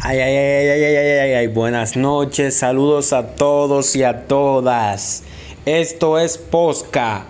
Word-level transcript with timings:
Ay, 0.00 0.20
ay, 0.20 0.36
ay, 0.36 0.68
ay, 0.68 0.84
ay, 0.84 0.96
ay, 0.96 1.18
ay, 1.18 1.32
ay, 1.32 1.46
buenas 1.48 1.96
noches, 1.96 2.54
saludos 2.54 3.12
a 3.12 3.34
todos 3.34 3.96
y 3.96 4.04
a 4.04 4.28
todas. 4.28 5.24
Esto 5.66 6.20
es 6.20 6.38
Posca, 6.38 7.26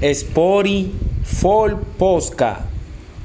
Spory 0.00 0.92
for 1.24 1.82
Posca, 1.98 2.66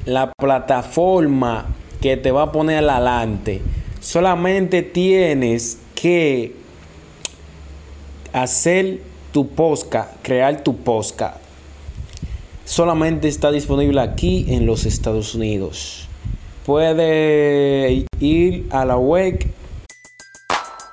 la 0.06 0.32
plataforma 0.32 1.66
que 2.00 2.16
te 2.16 2.32
va 2.32 2.42
a 2.42 2.52
poner 2.52 2.78
adelante. 2.78 3.62
Solamente 4.00 4.82
tienes 4.82 5.78
que 5.94 6.56
hacer 8.32 9.02
tu 9.32 9.50
Posca, 9.50 10.10
crear 10.22 10.64
tu 10.64 10.78
Posca. 10.78 11.36
Solamente 12.64 13.28
está 13.28 13.52
disponible 13.52 14.00
aquí 14.00 14.46
en 14.48 14.66
los 14.66 14.84
Estados 14.84 15.36
Unidos. 15.36 16.08
Puede 16.68 18.04
ir 18.20 18.66
a 18.72 18.84
la 18.84 18.98
web. 18.98 19.42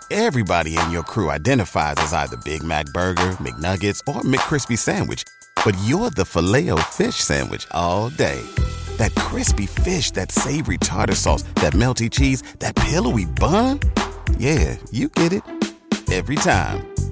Everybody 0.09 0.77
in 0.77 0.89
your 0.89 1.03
crew 1.03 1.29
identifies 1.29 1.95
as 1.97 2.13
either 2.13 2.37
Big 2.45 2.63
Mac 2.63 2.85
Burger, 2.93 3.35
McNuggets, 3.43 3.99
or 4.07 4.21
McCrispy 4.21 4.77
Sandwich. 4.77 5.23
But 5.65 5.75
you're 5.83 6.11
the 6.11 6.23
filet 6.23 6.69
fish 6.93 7.15
Sandwich 7.15 7.67
all 7.71 8.09
day. 8.09 8.41
That 8.95 9.13
crispy 9.15 9.65
fish, 9.65 10.11
that 10.11 10.31
savory 10.31 10.77
tartar 10.77 11.15
sauce, 11.15 11.43
that 11.55 11.73
melty 11.73 12.09
cheese, 12.09 12.41
that 12.59 12.75
pillowy 12.77 13.25
bun. 13.25 13.81
Yeah, 14.37 14.77
you 14.91 15.09
get 15.09 15.33
it. 15.33 15.43
Every 16.09 16.35
time. 16.35 16.94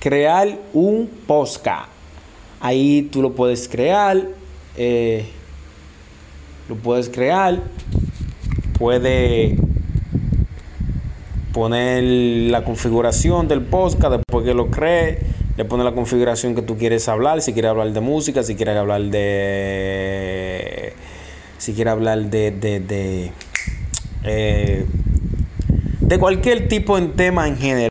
Crear 0.00 0.58
un 0.72 1.08
posca. 1.26 1.88
Ahí 2.60 3.02
tú 3.12 3.22
lo 3.22 3.32
puedes 3.34 3.68
crear. 3.68 4.22
eh, 4.76 5.26
lo 6.68 6.76
puedes 6.76 7.08
crear. 7.08 7.60
Puede 8.78 9.56
poner 11.52 12.02
la 12.50 12.64
configuración 12.64 13.48
del 13.48 13.62
podcast 13.62 14.16
después 14.16 14.44
que 14.44 14.52
lo 14.54 14.68
cree. 14.70 15.20
Le 15.56 15.64
pone 15.64 15.84
la 15.84 15.92
configuración 15.94 16.54
que 16.54 16.62
tú 16.62 16.76
quieres 16.76 17.08
hablar. 17.08 17.40
Si 17.40 17.52
quieres 17.54 17.70
hablar 17.70 17.92
de 17.92 18.00
música, 18.00 18.42
si 18.42 18.56
quieres 18.56 18.76
hablar 18.76 19.02
de. 19.02 20.92
Si 21.58 21.72
quieres 21.72 21.92
hablar 21.92 22.18
de. 22.24 22.50
de, 22.50 22.80
de, 22.80 23.32
eh, 24.24 24.84
de 26.00 26.18
cualquier 26.18 26.68
tipo 26.68 27.00
de 27.00 27.06
tema 27.08 27.48
en 27.48 27.56
general. 27.56 27.90